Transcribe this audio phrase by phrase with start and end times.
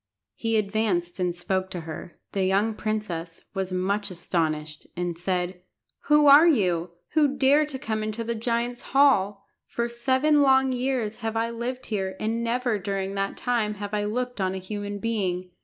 [0.33, 2.17] He advanced and spoke to her.
[2.31, 5.61] The young princess was much astonished, and said
[6.05, 9.45] "Who are you, who dare to come into the giant's hall?
[9.67, 14.05] For seven long years have I lived here, and never during that time have I
[14.05, 15.51] looked on a human being.